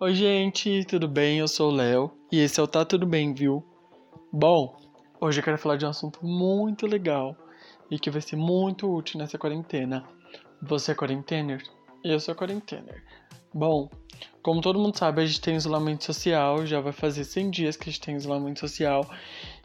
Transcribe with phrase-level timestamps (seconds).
[0.00, 1.40] Oi, gente, tudo bem?
[1.40, 3.66] Eu sou o Léo e esse é o Tá Tudo Bem, viu?
[4.32, 4.76] Bom,
[5.20, 7.36] hoje eu quero falar de um assunto muito legal
[7.90, 10.08] e que vai ser muito útil nessa quarentena.
[10.62, 11.64] Você é quarentener?
[12.04, 13.02] Eu sou quarentener.
[13.52, 13.90] Bom,
[14.40, 17.88] como todo mundo sabe, a gente tem isolamento social, já vai fazer 100 dias que
[17.88, 19.04] a gente tem isolamento social,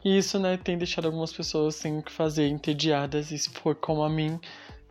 [0.04, 3.76] e isso, né, tem deixado algumas pessoas sem o que fazer, entediadas, e se for
[3.76, 4.40] como a mim,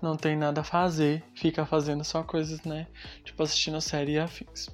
[0.02, 2.88] não tem nada a fazer, fica fazendo só coisas, né,
[3.26, 4.70] tipo assistindo série e afins.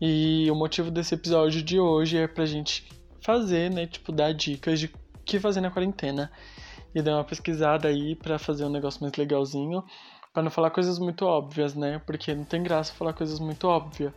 [0.00, 2.86] E o motivo desse episódio de hoje é pra gente
[3.20, 3.86] fazer, né?
[3.86, 4.90] Tipo, dar dicas de o
[5.24, 6.30] que fazer na quarentena.
[6.94, 9.84] E dar uma pesquisada aí para fazer um negócio mais legalzinho.
[10.32, 12.00] para não falar coisas muito óbvias, né?
[12.06, 14.12] Porque não tem graça falar coisas muito óbvias.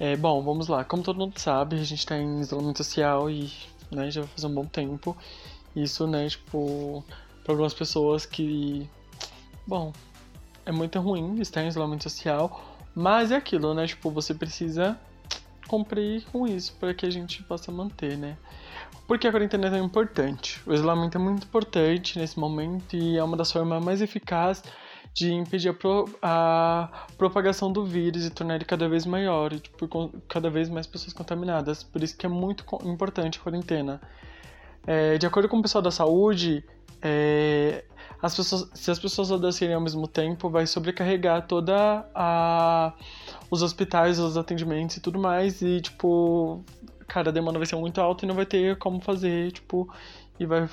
[0.00, 0.84] É, bom, vamos lá.
[0.84, 3.50] Como todo mundo sabe, a gente tá em isolamento social e
[3.90, 5.16] né, já fazer um bom tempo.
[5.76, 7.04] Isso, né, tipo,
[7.44, 8.88] para algumas pessoas que.
[9.66, 9.92] Bom,
[10.66, 12.67] é muito ruim estar em isolamento social
[12.98, 13.86] mas é aquilo, né?
[13.86, 14.98] Tipo, você precisa
[15.68, 18.36] cumprir com isso para que a gente possa manter, né?
[19.06, 20.60] Porque a quarentena é tão importante.
[20.66, 24.64] O isolamento é muito importante nesse momento e é uma das formas mais eficazes
[25.14, 29.60] de impedir a, pro, a, propagação do vírus e tornar ele cada vez maior e
[29.60, 31.84] tipo, cada vez mais pessoas contaminadas.
[31.84, 34.00] Por isso que é muito importante a quarentena.
[34.90, 36.64] É, de acordo com o pessoal da saúde,
[37.02, 37.84] é,
[38.22, 42.94] as pessoas, se as pessoas adoecerem ao mesmo tempo, vai sobrecarregar toda a
[43.50, 46.64] os hospitais, os atendimentos e tudo mais e tipo,
[47.06, 49.92] cara, a demanda vai ser muito alta e não vai ter como fazer, tipo,
[50.40, 50.66] e vai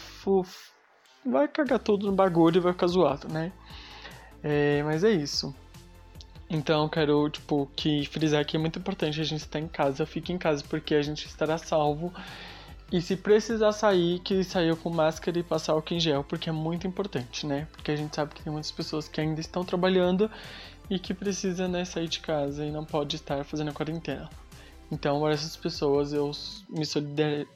[1.25, 3.51] vai cagar tudo no bagulho e vai ficar zoado, né?
[4.41, 5.53] É, mas é isso.
[6.49, 10.31] Então, quero, tipo, que frisar que é muito importante a gente estar em casa, fique
[10.31, 12.13] em casa porque a gente estará salvo
[12.95, 16.53] e se precisar sair, que saiu com máscara e passar álcool em gel, porque é
[16.53, 17.67] muito importante, né?
[17.73, 20.31] Porque a gente sabe que tem muitas pessoas que ainda estão trabalhando
[20.89, 24.29] e que precisa né, sair de casa e não pode estar fazendo a quarentena.
[24.89, 26.31] Então, para essas pessoas eu
[26.69, 26.85] me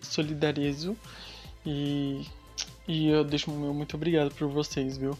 [0.01, 0.97] solidarizo
[1.65, 2.25] e,
[2.85, 5.17] e eu deixo meu muito obrigado por vocês, viu?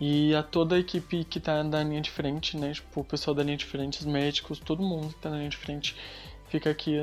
[0.00, 2.74] E a toda a equipe que tá na linha de frente, né?
[2.74, 5.50] Tipo, o pessoal da linha de frente, os médicos, todo mundo que tá na linha
[5.50, 5.96] de frente
[6.48, 6.96] Fica aqui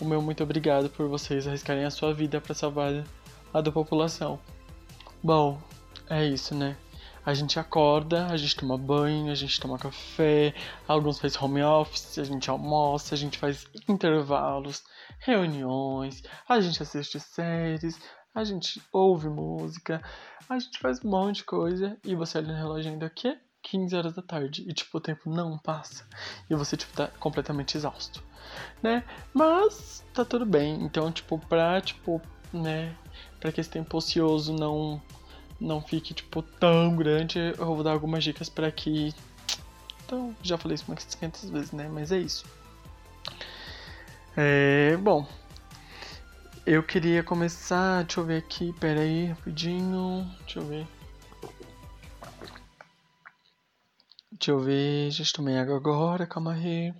[0.00, 3.04] o meu muito obrigado por vocês arriscarem a sua vida para salvar
[3.52, 4.38] a da população.
[5.22, 5.60] Bom,
[6.08, 6.76] é isso, né?
[7.24, 10.54] A gente acorda, a gente toma banho, a gente toma café,
[10.88, 14.82] alguns fazem home office, a gente almoça, a gente faz intervalos,
[15.18, 18.00] reuniões, a gente assiste séries,
[18.34, 20.02] a gente ouve música,
[20.48, 23.96] a gente faz um monte de coisa e você olha no relógio ainda que 15
[23.96, 26.06] horas da tarde e tipo o tempo não passa
[26.48, 28.22] e você tipo tá completamente exausto
[28.82, 29.04] né?
[29.32, 30.82] Mas tá tudo bem.
[30.82, 32.20] Então, tipo, pra, tipo,
[32.52, 32.94] né,
[33.38, 35.00] para que esse tempo ocioso não
[35.60, 39.14] não fique tipo tão grande, eu vou dar algumas dicas para que
[40.06, 41.86] então, já falei isso umas 500 vezes, né?
[41.92, 42.44] Mas é isso.
[44.34, 45.28] É, bom,
[46.64, 50.86] eu queria começar, deixa eu ver aqui, pera aí, rapidinho, deixa eu ver.
[54.58, 56.92] Deixa eu tomei água agora, calma aí.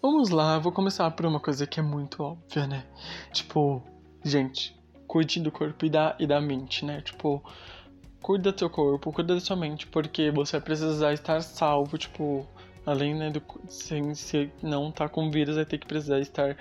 [0.00, 2.86] Vamos lá, vou começar por uma coisa que é muito óbvia, né?
[3.32, 3.82] Tipo,
[4.24, 7.00] gente, cuide do corpo e da, e da mente, né?
[7.00, 7.42] Tipo,
[8.22, 12.46] cuida do teu corpo, cuida da sua mente, porque você vai precisar estar salvo, tipo,
[12.86, 16.56] além, né, do sem se não tá com vírus, vai ter que precisar estar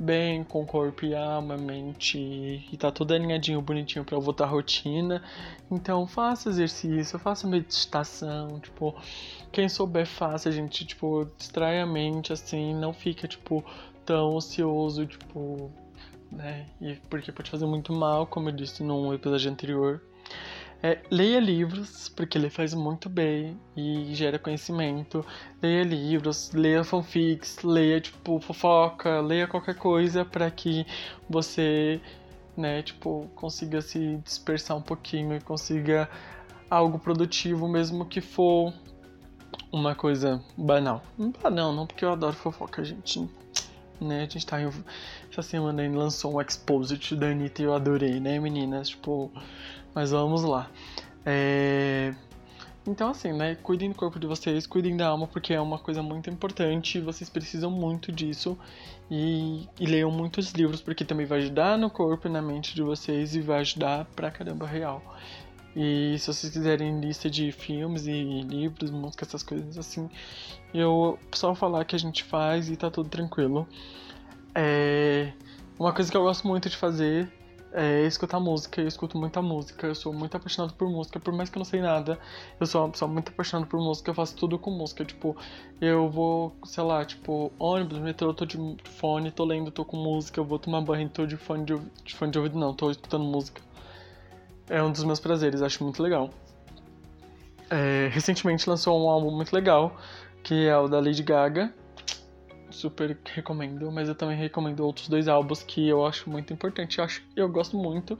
[0.00, 2.18] bem com corpo e alma, mente
[2.72, 5.22] e tá tudo alinhadinho, bonitinho para voltar à rotina.
[5.70, 8.94] Então faça exercício, faça meditação, tipo,
[9.52, 13.62] quem souber faça, a gente, tipo, distrai a mente assim, não fica tipo
[14.06, 15.70] tão ocioso, tipo,
[16.32, 16.66] né?
[16.80, 20.00] E porque pode fazer muito mal, como eu disse num episódio anterior.
[20.82, 25.24] É, leia livros, porque ele faz muito bem e gera conhecimento.
[25.62, 30.86] Leia livros, leia fanfics, leia, tipo, fofoca, leia qualquer coisa para que
[31.28, 32.00] você,
[32.56, 36.08] né, tipo, consiga se dispersar um pouquinho e consiga
[36.70, 38.72] algo produtivo, mesmo que for
[39.70, 41.02] uma coisa banal.
[41.42, 43.28] Banal, não, porque eu adoro fofoca, gente.
[44.00, 44.58] Né, a gente tá.
[45.30, 48.88] Essa semana aí lançou um Exposit da Anitta e eu adorei, né, meninas?
[48.88, 49.30] Tipo,
[49.94, 50.70] mas vamos lá.
[51.24, 52.14] É...
[52.86, 53.56] Então, assim, né?
[53.56, 56.98] Cuidem do corpo de vocês, cuidem da alma, porque é uma coisa muito importante.
[56.98, 58.58] Vocês precisam muito disso.
[59.10, 62.82] E, e leiam muitos livros, porque também vai ajudar no corpo e na mente de
[62.82, 65.02] vocês e vai ajudar pra caramba real.
[65.74, 70.10] E se vocês quiserem lista de filmes e livros, música, essas coisas assim,
[70.74, 73.68] eu só falar que a gente faz e tá tudo tranquilo.
[74.54, 75.32] É...
[75.78, 77.32] Uma coisa que eu gosto muito de fazer
[77.72, 78.80] é escutar música.
[78.80, 79.86] Eu escuto muita música.
[79.86, 82.18] Eu sou muito apaixonado por música, por mais que eu não sei nada.
[82.58, 84.10] Eu sou uma pessoa muito apaixonada por música.
[84.10, 85.04] Eu faço tudo com música.
[85.04, 85.36] Tipo,
[85.80, 90.40] eu vou, sei lá, tipo, ônibus, metrô, tô de fone, tô lendo, tô com música.
[90.40, 93.24] Eu vou tomar banho, tô de fone de, de fone de ouvido, não, tô escutando
[93.24, 93.62] música.
[94.70, 96.30] É um dos meus prazeres, acho muito legal.
[97.68, 99.96] É, recentemente lançou um álbum muito legal,
[100.44, 101.74] que é o da Lady Gaga,
[102.70, 107.04] super recomendo, mas eu também recomendo outros dois álbuns que eu acho muito importante, eu
[107.04, 108.16] acho eu gosto muito,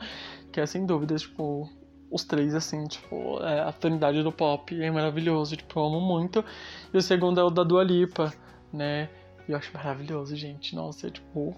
[0.52, 1.70] que é sem dúvida, tipo,
[2.10, 6.44] os três, assim, tipo, é, a tonalidade do pop é maravilhoso, tipo, eu amo muito.
[6.92, 8.34] E o segundo é o da Dua Lipa,
[8.72, 9.08] né?
[9.48, 10.74] E eu acho maravilhoso, gente.
[10.74, 11.54] Nossa, é tipo,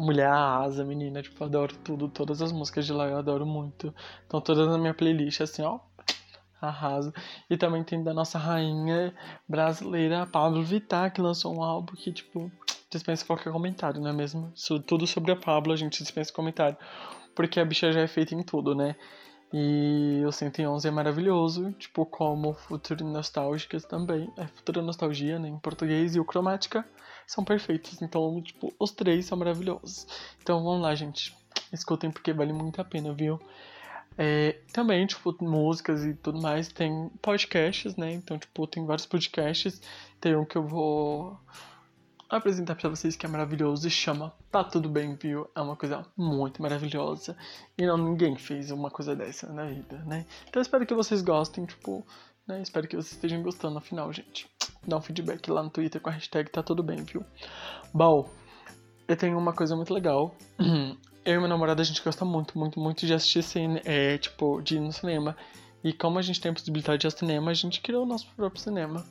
[0.00, 3.94] Mulher Asa, menina, tipo, adoro tudo, todas as músicas de lá eu adoro muito.
[4.26, 5.78] Então todas na minha playlist, assim, ó,
[6.58, 7.12] arraso.
[7.50, 9.14] E também tem da nossa rainha
[9.46, 12.50] brasileira, Pablo Vittar, que lançou um álbum que, tipo,
[12.90, 14.50] dispensa qualquer comentário, não é mesmo?
[14.86, 16.78] Tudo sobre a Pablo a gente dispensa comentário.
[17.34, 18.96] Porque a bicha já é feita em tudo, né?
[19.52, 24.32] E o 111 é maravilhoso, tipo, como Futuro Nostálgicas também.
[24.38, 26.86] É Futuro Nostalgia, né, em português, e o Cromática
[27.30, 28.02] são perfeitos.
[28.02, 30.04] Então, tipo, os três são maravilhosos.
[30.42, 31.32] Então vamos lá, gente.
[31.72, 33.40] Escutem porque vale muito a pena, viu?
[34.18, 38.12] É, também, tipo, músicas e tudo mais, tem podcasts, né?
[38.12, 39.80] Então, tipo, tem vários podcasts.
[40.20, 41.38] Tem um que eu vou
[42.28, 45.48] apresentar para vocês que é maravilhoso e chama Tá Tudo Bem, viu?
[45.54, 47.36] É uma coisa muito maravilhosa.
[47.78, 50.26] E não ninguém fez uma coisa dessa na vida, né?
[50.48, 52.04] Então, espero que vocês gostem, tipo,
[52.50, 52.60] né?
[52.60, 54.48] Espero que vocês estejam gostando no final, gente.
[54.86, 57.24] Dá um feedback lá no Twitter com a hashtag Tá Tudo Bem, viu?
[57.94, 58.28] Bom,
[59.06, 60.34] eu tenho uma coisa muito legal.
[61.24, 64.60] eu e meu namorado, a gente gosta muito, muito, muito de assistir cine, é, tipo,
[64.60, 65.36] de ir no cinema.
[65.82, 68.26] E como a gente tem a possibilidade de ir cinema, a gente criou o nosso
[68.36, 69.04] próprio cinema.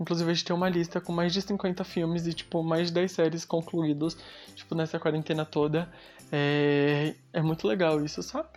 [0.00, 2.94] Inclusive, a gente tem uma lista com mais de 50 filmes e, tipo, mais de
[2.94, 4.16] 10 séries concluídos,
[4.54, 5.90] tipo, nessa quarentena toda.
[6.32, 8.48] É, é muito legal isso, sabe?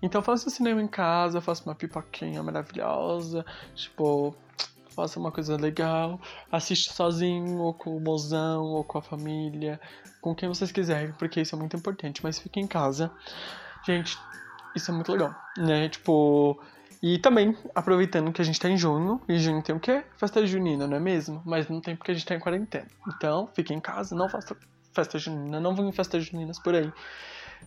[0.00, 4.34] Então, faça o cinema em casa, faça uma pipoquinha maravilhosa, tipo,
[4.90, 6.18] faça uma coisa legal,
[6.50, 9.78] assiste sozinho, ou com o mozão, ou com a família,
[10.22, 13.10] com quem vocês quiserem, porque isso é muito importante, mas fique em casa.
[13.86, 14.18] Gente,
[14.74, 15.88] isso é muito legal, né?
[15.88, 16.58] Tipo,
[17.02, 20.04] e também, aproveitando que a gente tá em junho, e junho tem o quê?
[20.16, 21.42] Festa junina, não é mesmo?
[21.44, 22.86] Mas não tem porque a gente tá em quarentena.
[23.08, 24.56] Então, fique em casa, não faça
[24.94, 26.90] festa junina, não vão em festas juninas por aí.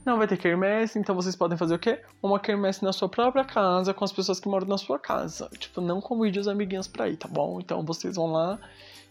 [0.05, 2.01] Não vai ter quermesse, então vocês podem fazer o quê?
[2.21, 5.49] Uma quermesse na sua própria casa, com as pessoas que moram na sua casa.
[5.57, 7.59] Tipo, não convide os amiguinhos pra ir, tá bom?
[7.59, 8.59] Então vocês vão lá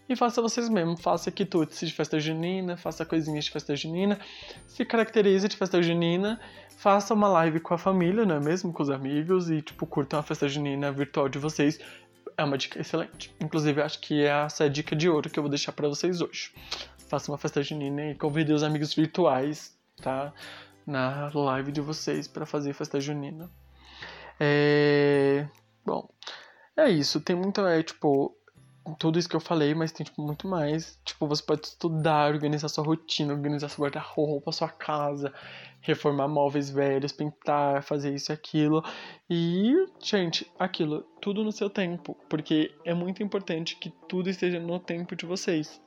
[0.09, 0.99] e faça vocês mesmos.
[0.99, 4.19] Faça quitutes de festa junina, faça coisinhas de festa junina,
[4.67, 6.39] se caracterize de festa junina,
[6.75, 8.73] faça uma live com a família, não é mesmo?
[8.73, 11.79] Com os amigos e, tipo, curtam a festa junina virtual de vocês.
[12.35, 13.33] É uma dica excelente.
[13.39, 16.21] Inclusive, acho que é essa a dica de ouro que eu vou deixar para vocês
[16.21, 16.51] hoje.
[17.07, 20.33] Faça uma festa junina e convide os amigos virtuais, tá?
[20.89, 23.49] na live de vocês para fazer festa junina.
[24.39, 25.47] É...
[25.85, 26.09] Bom,
[26.75, 27.21] é isso.
[27.21, 28.35] Tem muito, é, tipo,
[28.97, 30.99] tudo isso que eu falei, mas tem, tipo, muito mais.
[31.03, 35.33] Tipo, você pode estudar, organizar sua rotina, organizar seu guarda-roupa, sua casa,
[35.81, 38.83] reformar móveis velhos, pintar, fazer isso e aquilo.
[39.29, 42.17] E, gente, aquilo, tudo no seu tempo.
[42.29, 45.81] Porque é muito importante que tudo esteja no tempo de vocês.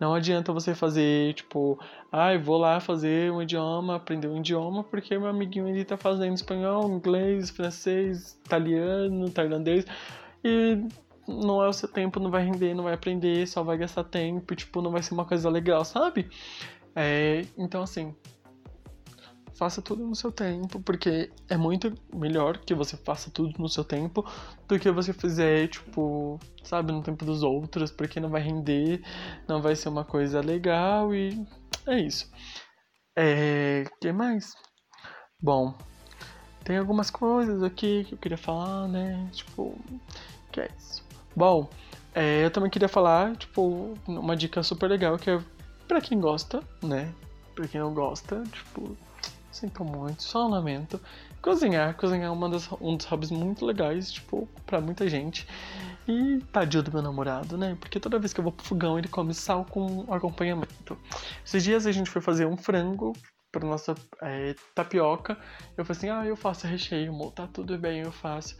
[0.00, 1.78] Não adianta você fazer, tipo,
[2.10, 5.94] ai, ah, vou lá fazer um idioma, aprender um idioma, porque meu amiguinho ele tá
[5.98, 9.84] fazendo espanhol, inglês, francês, italiano, tailandês,
[10.42, 10.88] e
[11.26, 14.54] não é o seu tempo, não vai render, não vai aprender, só vai gastar tempo,
[14.54, 16.28] tipo, não vai ser uma coisa legal, sabe?
[16.94, 18.14] É, então, assim,
[19.60, 23.84] faça tudo no seu tempo, porque é muito melhor que você faça tudo no seu
[23.84, 24.24] tempo
[24.66, 29.02] do que você fizer, tipo, sabe, no tempo dos outros, porque não vai render,
[29.46, 31.46] não vai ser uma coisa legal e
[31.86, 32.30] é isso.
[33.14, 33.84] É.
[34.00, 34.54] que mais?
[35.42, 35.76] Bom,
[36.64, 39.28] tem algumas coisas aqui que eu queria falar, né?
[39.30, 39.78] Tipo,
[40.50, 41.09] que é isso.
[41.34, 41.68] Bom,
[42.14, 45.40] é, eu também queria falar, tipo, uma dica super legal que é
[45.86, 47.12] pra quem gosta, né?
[47.54, 48.96] Pra quem não gosta, tipo,
[49.50, 51.00] Sinto muito, só lamento.
[51.42, 55.46] Cozinhar, cozinhar é uma das, um dos hobbies muito legais, tipo, pra muita gente.
[56.06, 57.76] E tadinho do meu namorado, né?
[57.80, 60.96] Porque toda vez que eu vou pro fogão ele come sal com acompanhamento.
[61.44, 63.12] Esses dias a gente foi fazer um frango
[63.50, 65.36] pra nossa é, tapioca.
[65.76, 68.56] Eu falei assim, ah, eu faço recheio, amor, tá tudo bem, eu faço.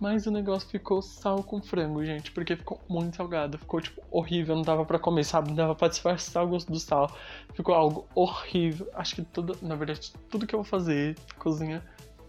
[0.00, 3.58] Mas o negócio ficou sal com frango, gente, porque ficou muito salgado.
[3.58, 5.48] Ficou, tipo, horrível, não dava para comer, sabe?
[5.48, 7.10] Não dava pra disfarçar o gosto do sal.
[7.52, 8.88] Ficou algo horrível.
[8.94, 11.82] Acho que tudo, na verdade, tudo que eu vou fazer, cozinha,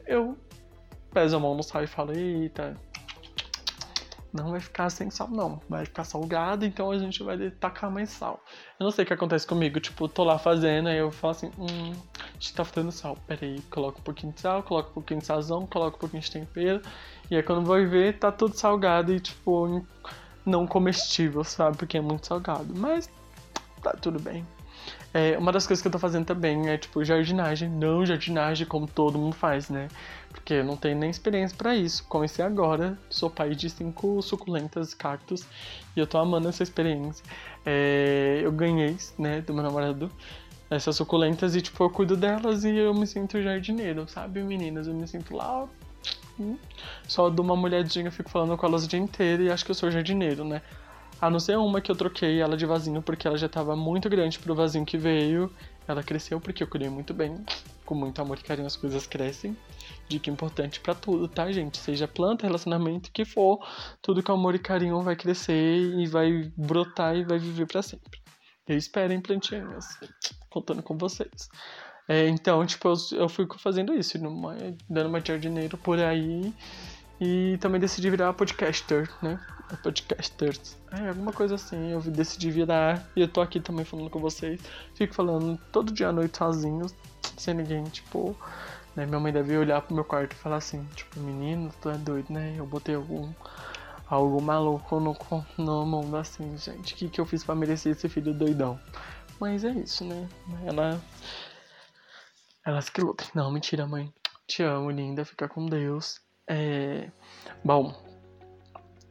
[0.08, 0.36] eu
[1.14, 2.76] peso a mão no sal e falo, eita,
[4.32, 5.60] não vai ficar sem sal, não.
[5.68, 8.44] Vai ficar salgado, então a gente vai tacar mais sal.
[8.80, 11.52] Eu não sei o que acontece comigo, tipo, tô lá fazendo, aí eu falo assim,
[11.58, 11.94] hum,
[12.34, 13.18] gente, tá faltando sal.
[13.28, 16.22] Pera aí, coloca um pouquinho de sal, coloca um pouquinho de sazão, coloca um pouquinho
[16.22, 16.82] de tempero.
[17.30, 19.86] E aí quando vai ver, tá tudo salgado e, tipo,
[20.46, 21.78] não comestível, sabe?
[21.78, 22.74] Porque é muito salgado.
[22.76, 23.10] Mas
[23.82, 24.46] tá tudo bem.
[25.14, 27.70] É, uma das coisas que eu tô fazendo também é, tipo, jardinagem.
[27.70, 29.88] Não jardinagem como todo mundo faz, né?
[30.30, 32.04] Porque eu não tenho nem experiência para isso.
[32.08, 35.46] Comecei agora, sou pai de cinco suculentas cactos
[35.96, 37.24] e eu tô amando essa experiência.
[37.66, 40.12] É, eu ganhei, né, do meu namorado
[40.70, 44.88] essas suculentas e, tipo, eu cuido delas e eu me sinto jardineiro, sabe, meninas?
[44.88, 45.68] Eu me sinto lá.
[46.40, 46.58] Hum,
[47.08, 49.76] só dou uma molhadinha, fico falando com elas o dia inteiro e acho que eu
[49.76, 50.62] sou jardineiro, né?
[51.22, 54.10] A não ser uma que eu troquei ela de vasinho porque ela já tava muito
[54.10, 55.52] grande pro vasinho que veio.
[55.86, 57.44] Ela cresceu porque eu cuidei muito bem.
[57.84, 59.58] Com muito amor e carinho as coisas crescem.
[60.08, 61.78] Dica importante para tudo, tá, gente?
[61.78, 63.60] Seja planta, relacionamento, que for,
[64.02, 68.22] tudo com amor e carinho vai crescer e vai brotar e vai viver para sempre.
[68.66, 69.88] Eu espero em plantinhas,
[70.50, 71.50] contando com vocês.
[72.10, 74.56] É, então, tipo, eu, eu fico fazendo isso, numa,
[74.90, 76.52] dando uma jardineiro por aí.
[77.22, 79.40] E também decidi virar podcaster, né?
[79.84, 80.76] Podcasters.
[80.92, 81.92] É, alguma coisa assim.
[81.92, 83.08] Eu decidi virar.
[83.16, 84.60] E eu tô aqui também falando com vocês.
[84.96, 86.88] Fico falando todo dia à noite sozinho,
[87.38, 88.36] sem ninguém, tipo.
[88.96, 89.06] Né?
[89.06, 92.34] Minha mãe deve olhar pro meu quarto e falar assim, tipo, menino, tu é doido,
[92.34, 92.56] né?
[92.58, 93.32] Eu botei algum.
[94.10, 95.16] Algo maluco no,
[95.56, 96.96] no mundo assim, gente.
[96.96, 98.80] O que, que eu fiz pra merecer esse filho doidão?
[99.40, 100.28] Mas é isso, né?
[100.66, 101.00] Ela.
[102.66, 103.28] Elas que lutem.
[103.34, 104.12] Não, mentira, mãe.
[104.48, 105.24] Te amo, linda.
[105.26, 106.20] Fica com Deus.
[106.48, 107.10] É.
[107.64, 107.94] Bom.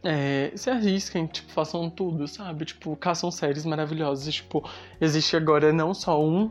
[0.04, 2.64] É, se arrisquem, tipo, façam tudo, sabe?
[2.64, 4.32] Tipo, caçam séries maravilhosas.
[4.32, 4.68] Tipo,
[5.00, 6.50] existe agora não só um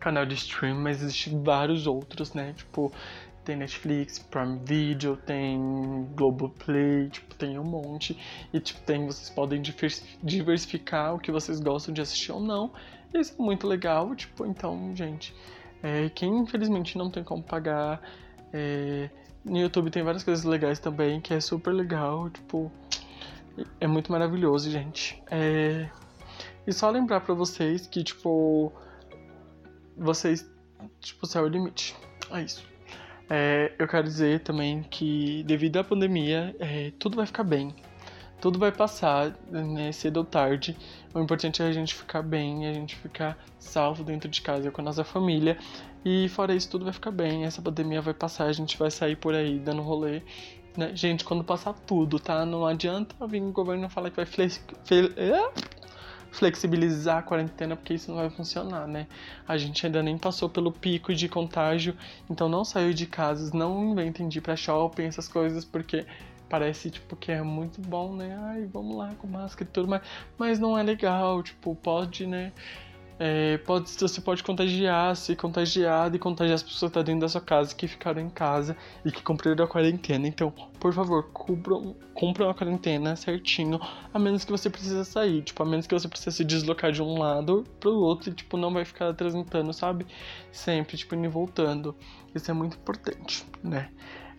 [0.00, 2.54] canal de stream, mas existe vários outros, né?
[2.54, 2.92] Tipo,
[3.44, 8.18] tem Netflix, Prime Video, tem Globoplay, tipo, tem um monte.
[8.52, 9.62] E, tipo, tem, vocês podem
[10.22, 12.72] diversificar o que vocês gostam de assistir ou não.
[13.12, 15.34] Isso é muito legal, tipo, então, gente,
[15.82, 18.00] é, quem infelizmente não tem como pagar
[18.52, 19.10] é,
[19.44, 22.70] no YouTube tem várias coisas legais também, que é super legal, tipo,
[23.80, 25.22] é muito maravilhoso, gente.
[25.30, 25.88] É...
[26.66, 28.72] E só lembrar para vocês que, tipo,
[29.96, 30.48] vocês,
[31.00, 31.96] tipo, céu é o limite.
[32.30, 32.62] É isso.
[33.30, 37.74] É, eu quero dizer também que, devido à pandemia, é, tudo vai ficar bem.
[38.40, 40.76] Tudo vai passar, né, cedo ou tarde.
[41.12, 44.80] O importante é a gente ficar bem, a gente ficar salvo dentro de casa com
[44.80, 45.58] a nossa família.
[46.04, 47.44] E fora isso, tudo vai ficar bem.
[47.44, 50.22] Essa pandemia vai passar, a gente vai sair por aí dando rolê.
[50.76, 50.94] Né?
[50.94, 52.46] Gente, quando passar tudo, tá?
[52.46, 54.64] Não adianta vir o governo falar que vai flex...
[56.30, 59.08] flexibilizar a quarentena, porque isso não vai funcionar, né?
[59.46, 61.96] A gente ainda nem passou pelo pico de contágio,
[62.30, 66.06] então não saiu de casa, não inventem de ir pra shopping, essas coisas, porque
[66.48, 68.36] parece, tipo, que é muito bom, né?
[68.40, 70.02] Ai, vamos lá com máscara e tudo, mas,
[70.36, 72.52] mas não é legal, tipo, pode, né?
[73.20, 77.28] É, pode, você pode contagiar, ser contagiado e contagiar as pessoas que estão dentro da
[77.28, 80.28] sua casa que ficaram em casa e que cumpriram a quarentena.
[80.28, 83.80] Então, por favor, cumpram, cumpram a quarentena certinho,
[84.14, 87.02] a menos que você precisa sair, tipo, a menos que você precisa se deslocar de
[87.02, 90.06] um lado pro outro e, tipo, não vai ficar transitando, sabe?
[90.52, 91.96] Sempre, tipo, indo e voltando.
[92.32, 93.90] Isso é muito importante, né?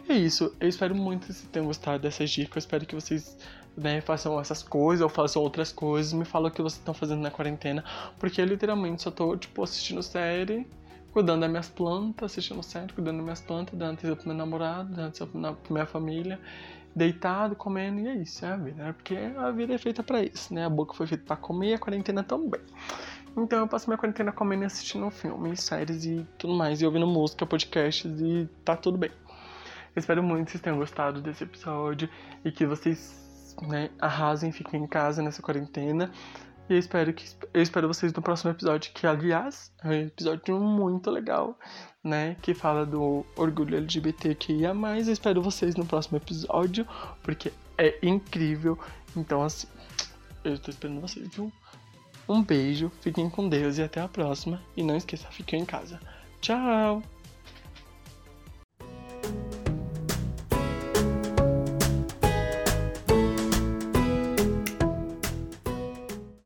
[0.10, 3.38] É isso, eu espero muito que vocês tenham gostado dessas dicas, eu espero que vocês
[3.78, 7.22] né, façam essas coisas ou façam outras coisas, me falam o que vocês estão fazendo
[7.22, 7.84] na quarentena,
[8.18, 10.66] porque eu literalmente só tô, tipo, assistindo série,
[11.14, 14.90] cuidando das minhas plantas, assistindo série, cuidando das minhas plantas, dando atenção pro meu namorado,
[14.90, 16.40] dando atenção pra minha família,
[16.96, 18.94] deitado, comendo, e é isso, é a vida, né?
[18.94, 20.66] Porque a vida é feita para isso, né?
[20.66, 22.62] A boca foi feita para comer e a quarentena também.
[23.38, 27.06] Então eu passo minha quarentena comendo e assistindo filmes, séries e tudo mais, e ouvindo
[27.06, 29.12] música, podcasts e tá tudo bem.
[29.96, 32.10] Espero muito que vocês tenham gostado desse episódio
[32.44, 36.12] e que vocês né, arrasem, fiquem em casa nessa quarentena.
[36.70, 40.60] E eu espero, que, eu espero vocês no próximo episódio, que aliás é um episódio
[40.60, 41.58] muito legal,
[42.04, 42.36] né?
[42.44, 44.70] Que fala do orgulho LGBTQIA.
[44.70, 46.88] Eu espero vocês no próximo episódio,
[47.24, 48.78] porque é incrível.
[49.18, 49.68] Então, assim,
[50.44, 51.52] eu estou esperando vocês, viu?
[52.28, 54.62] Um beijo, fiquem com Deus e até a próxima.
[54.78, 56.00] E não esqueça, fiquem em casa.
[56.40, 57.02] Tchau!